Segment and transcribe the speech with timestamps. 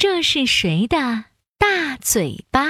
[0.00, 0.96] 这是谁的
[1.58, 2.62] 大嘴巴？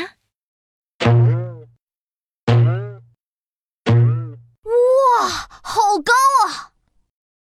[4.64, 5.28] 哇，
[5.62, 6.12] 好高
[6.44, 6.72] 啊！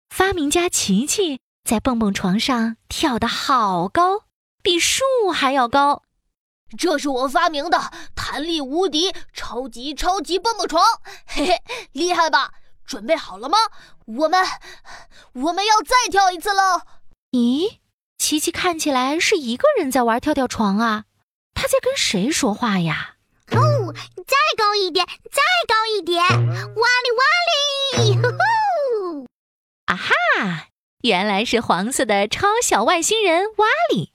[0.09, 4.23] 发明家琪琪在蹦蹦床上跳得好高，
[4.63, 6.01] 比树还要高。
[6.75, 10.83] 这是我发明的弹力无敌超级超级蹦蹦床，
[11.27, 11.61] 嘿嘿，
[11.91, 12.53] 厉害吧？
[12.87, 13.59] 准备好了吗？
[14.07, 14.43] 我们
[15.33, 16.81] 我们要再跳一次喽！
[17.29, 17.77] 咦，
[18.25, 21.03] 琪琪看起来是一个人在玩跳跳床啊？
[21.53, 23.17] 他在跟谁说话呀？
[23.51, 23.93] 哦，
[24.25, 26.23] 再高一点，再高一点！
[26.23, 27.23] 哇哩哇
[28.01, 28.15] 哩！
[28.15, 29.27] 呼呼！
[29.85, 30.69] 啊哈，
[31.03, 34.11] 原来是黄色的超小外星人瓦里，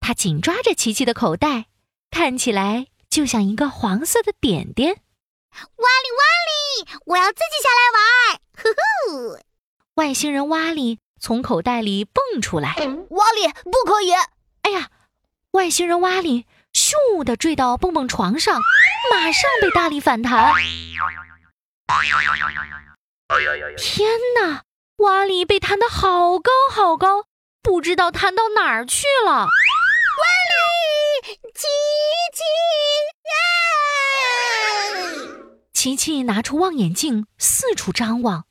[0.00, 1.68] 他紧抓着琪琪的口袋，
[2.10, 4.90] 看起来就像一个黄色的点点。
[4.92, 4.98] 哇
[5.56, 7.00] 哩哇哩！
[7.06, 8.40] 我要自己下来玩！
[8.58, 8.68] 呼
[9.38, 9.38] 呼！
[9.94, 12.74] 外星人瓦里从口袋里蹦出来，
[13.10, 14.12] 瓦里不可以！
[14.62, 14.90] 哎呀，
[15.52, 18.60] 外星人瓦里咻的坠到蹦蹦床上，
[19.10, 20.52] 马上被大力反弹。
[23.76, 24.08] 天
[24.40, 24.62] 哪！
[24.98, 27.26] 瓦里被弹得好高好高，
[27.62, 29.30] 不知道弹到哪儿去了。
[29.32, 31.68] 瓦里，琪
[32.34, 32.42] 琪，
[35.72, 38.46] 琪琪拿出望远镜四处张望，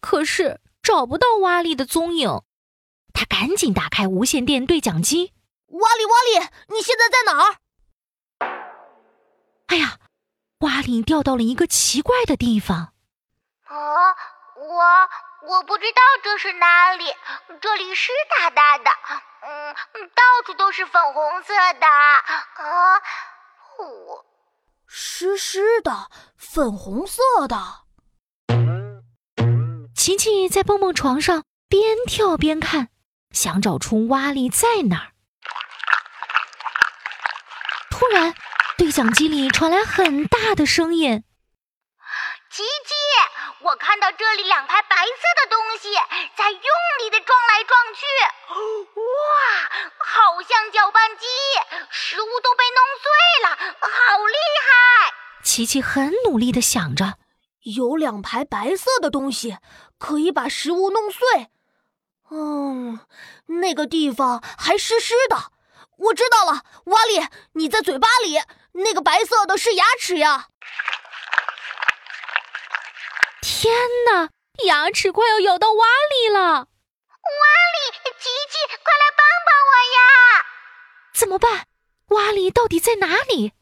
[0.00, 2.40] 可是找不到瓦力的踪影。
[3.12, 5.34] 他赶紧打开无线电对讲机
[5.68, 7.56] ：“瓦力，瓦力，你现在在哪儿？”
[9.68, 9.98] 哎呀，
[10.60, 12.94] 瓦力掉到了一个奇怪的地方。
[13.64, 14.16] 啊，
[14.56, 15.08] 我。
[15.40, 17.04] 我不知道这是哪里，
[17.60, 18.90] 这里湿哒哒的，
[19.42, 19.74] 嗯，
[20.08, 23.00] 到处都是粉红色的啊，
[23.78, 24.26] 我
[24.84, 27.56] 湿湿的，粉红色的。
[30.08, 32.88] 琪琪在蹦蹦床上边跳边看，
[33.30, 35.12] 想找出蛙力在哪儿。
[37.90, 38.32] 突然，
[38.78, 41.24] 对讲机里传来很大的声音
[42.50, 42.94] ：“琪琪。”
[43.60, 45.92] 我看到这里两排白色的东西
[46.34, 46.60] 在用
[47.00, 48.06] 力的撞来撞去，
[48.48, 49.04] 哇，
[50.06, 51.26] 好像搅拌机，
[51.90, 53.10] 食物都被弄碎
[53.46, 55.12] 了，好厉害！
[55.44, 57.18] 琪琪很努力的想着，
[57.74, 59.58] 有两排白色的东西
[59.98, 61.48] 可以把食物弄碎。
[62.30, 63.00] 嗯，
[63.46, 65.52] 那个地方还湿湿的。
[65.98, 68.40] 我知道了，瓦里，你在嘴巴里，
[68.72, 70.48] 那个白色的是牙齿呀。
[73.40, 73.74] 天
[74.10, 74.30] 哪！
[74.66, 76.40] 牙齿快要咬到瓦里了！
[76.40, 76.66] 瓦里，
[78.18, 80.44] 琪琪，快来帮帮我呀！
[81.14, 81.66] 怎么办？
[82.08, 83.52] 瓦里到底在哪里？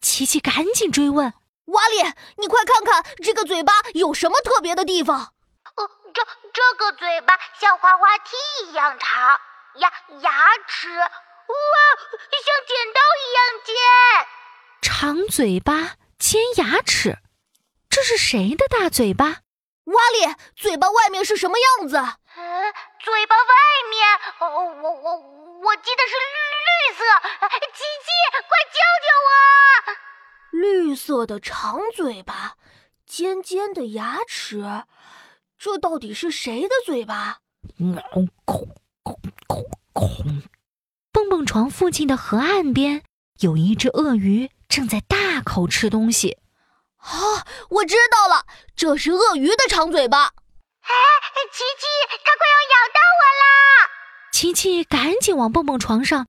[0.00, 1.32] 琪琪赶紧追问。
[1.66, 2.02] 瓦里，
[2.36, 5.32] 你快看看这个嘴巴有什么特别的地方？
[5.76, 8.36] 呃，这这个嘴巴像滑滑梯
[8.66, 9.40] 一样长，
[9.76, 10.30] 牙牙
[10.68, 11.06] 齿哇，
[12.44, 13.74] 像剪刀一样尖。
[14.82, 17.18] 长嘴巴，尖牙齿。
[17.90, 19.42] 这是谁的大嘴巴？
[19.84, 21.96] 瓦里，嘴巴外面是什么样子？
[21.96, 23.44] 呃，嘴巴外
[23.90, 24.48] 面，哦，
[24.82, 25.16] 我我
[25.62, 27.04] 我记得是绿绿色。
[27.72, 28.08] 琪琪，
[28.48, 30.13] 快救救我！
[30.54, 32.54] 绿色的长嘴巴，
[33.04, 34.84] 尖尖的牙齿，
[35.58, 37.40] 这到底是谁的嘴巴？
[37.76, 38.68] 空空
[39.02, 40.42] 空空空！
[41.10, 43.02] 蹦蹦床附近的河岸边，
[43.40, 46.38] 有一只鳄鱼正在大口吃东西。
[46.98, 50.26] 啊，我知道了，这是鳄鱼的长嘴巴。
[50.26, 50.92] 哎，
[51.52, 53.90] 琪琪，它快要咬到我啦！
[54.32, 56.28] 琪琪赶紧往蹦蹦床上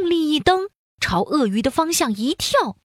[0.00, 2.76] 用力一蹬，朝鳄鱼的方向一跳。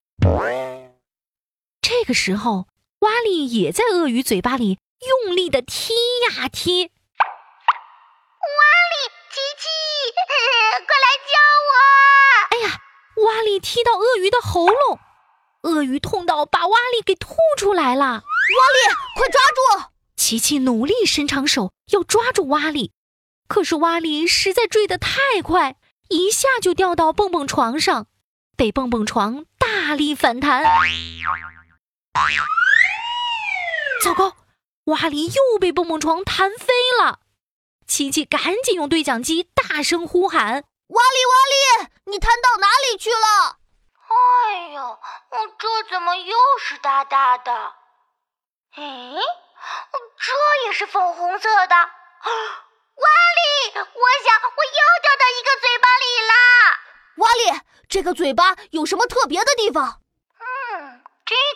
[2.02, 2.66] 这个时候，
[3.02, 4.80] 瓦力也在鳄鱼嘴巴里
[5.24, 5.94] 用力的踢
[6.32, 6.86] 呀踢。
[6.86, 6.90] 瓦
[8.90, 8.96] 力，
[9.30, 9.70] 琪琪，
[10.88, 11.32] 快来救
[11.70, 11.72] 我！
[12.50, 12.80] 哎呀，
[13.24, 14.98] 瓦力踢到鳄鱼的喉咙。
[15.62, 18.04] 鳄鱼痛到把瓦力给吐出来了！
[18.04, 18.24] 瓦力，
[19.16, 19.86] 快抓住！
[20.16, 22.94] 琪琪努力伸长手要抓住瓦力，
[23.48, 25.76] 可是瓦力实在坠得太快，
[26.10, 28.08] 一下就掉到蹦蹦床上，
[28.58, 30.64] 被蹦蹦床大力反弹。
[34.04, 34.36] 糟糕，
[34.86, 37.20] 瓦力又被蹦蹦床弹飞了！
[37.88, 43.58] 琪琪赶紧用对讲机大声呼喊：“瓦力，瓦力，你弹到哪里去了？”
[44.12, 45.00] 哎呦，
[45.58, 47.52] 这怎么又是大大的？
[48.76, 49.14] 哎，
[50.18, 50.34] 这
[50.68, 51.76] 也是粉红色的。
[52.96, 53.08] 瓦
[53.38, 56.34] 力，我想我又掉到一个嘴巴里啦！
[57.18, 60.01] 瓦力，这个嘴巴有什么特别的地方？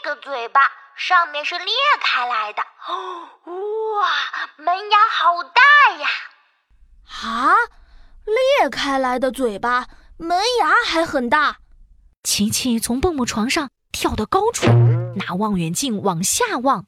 [0.06, 0.62] 嗯，这个嘴巴
[0.96, 2.62] 上面是裂开来的。
[2.92, 4.07] 哇，
[4.57, 6.07] 门牙好大呀！
[7.24, 7.56] 啊，
[8.24, 9.88] 裂开来的嘴巴。
[10.18, 11.57] 门牙还很大。
[12.24, 14.68] 琪琪从蹦蹦床上跳到高处，
[15.16, 16.86] 拿望远镜往下望。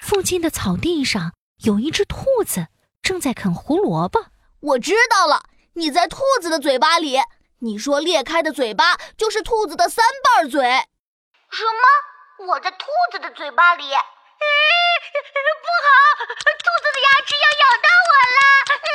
[0.00, 2.68] 附近的草地上有一只兔子
[3.02, 4.26] 正在啃胡萝卜。
[4.60, 5.44] 我知道了，
[5.74, 7.18] 你在兔子的嘴巴里。
[7.58, 10.88] 你说裂开的嘴巴就是兔子的三瓣嘴。
[11.52, 12.48] 什么？
[12.48, 13.84] 我在兔子的嘴巴里？
[13.84, 15.92] 嗯，不好，
[16.24, 18.36] 兔子的牙齿要咬到我了。
[18.72, 18.88] 嗯，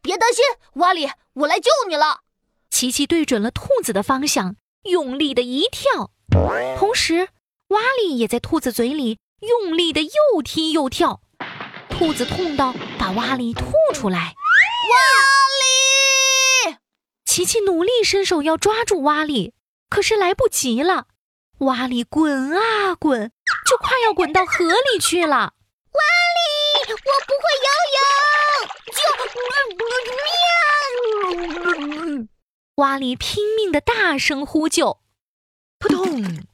[0.00, 0.42] 别担心，
[0.76, 2.20] 瓦里，我来救你了。
[2.70, 6.10] 琪琪对准了兔子的方向，用力的一跳，
[6.78, 7.28] 同时
[7.68, 11.20] 瓦里也在兔子嘴里用力的又踢又跳。
[11.90, 14.34] 兔子痛到把瓦里吐出来。
[14.88, 14.94] 瓦
[16.70, 16.76] 里，
[17.26, 19.52] 琪琪努力伸手要抓住瓦里，
[19.88, 21.06] 可是来不及了。
[21.60, 23.32] 瓦里滚啊滚，
[23.66, 25.54] 就快要滚到河里去了。
[25.92, 26.00] 瓦
[26.36, 26.96] 里，我
[27.26, 29.00] 不会游泳，救！
[31.78, 32.28] 命！
[32.74, 35.00] 瓦里拼命的大声呼救，
[35.78, 36.46] 扑通！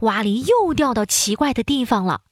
[0.00, 2.22] 瓦里又掉到奇怪的地方了。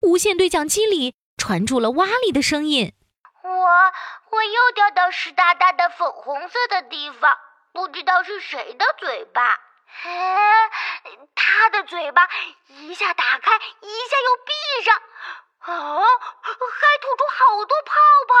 [0.00, 2.92] 无线对讲机里传出了瓦里的声音
[3.44, 7.36] ：“我我又掉到湿哒哒的粉红色的地方，
[7.72, 9.60] 不知道是谁的嘴巴。”
[10.04, 10.70] 哎，
[11.34, 12.28] 他的嘴巴
[12.68, 14.96] 一下打开，一下又闭上，
[15.66, 17.92] 哦，还吐出好多泡
[18.28, 18.34] 泡。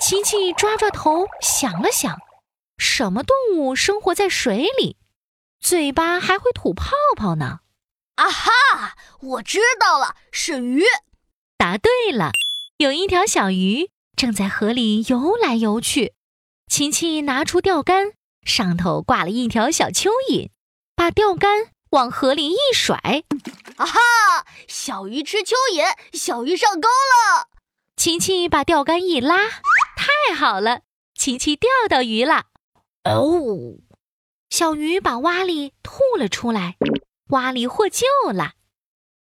[0.00, 2.18] 琪琪抓抓头，想了想，
[2.76, 4.96] 什么动物生活在水里，
[5.60, 7.60] 嘴巴还会吐泡泡呢？
[8.16, 10.84] 啊哈，我知道了，是鱼。
[11.56, 12.32] 答对了，
[12.76, 16.14] 有一条小鱼正在河里游来游去。
[16.66, 18.12] 琪琪拿出钓竿，
[18.44, 20.50] 上头挂了一条小蚯蚓。
[20.94, 22.96] 把钓竿往河里一甩，
[23.76, 24.00] 啊哈！
[24.68, 27.48] 小鱼吃蚯蚓，小鱼上钩了。
[27.96, 29.36] 琪琪把钓竿一拉，
[29.96, 30.82] 太好了，
[31.14, 32.46] 琪琪钓到鱼了。
[33.04, 33.78] 哦，
[34.48, 36.76] 小鱼把蛙里吐了出来，
[37.28, 38.52] 蛙里获救了。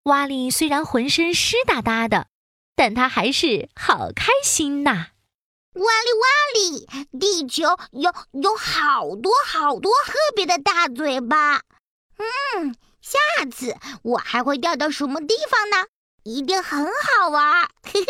[0.03, 2.27] 蛙里虽然浑身湿哒哒的，
[2.75, 5.07] 但它还是好开心呐。
[5.77, 6.25] 哇哩哇
[6.55, 6.87] 哩，
[7.19, 11.61] 地球有有好多好多特别的大嘴巴。
[12.17, 13.19] 嗯，下
[13.51, 15.87] 次我还会掉到什么地方呢？
[16.23, 17.69] 一定很好玩。
[17.83, 18.07] 嘿嘿。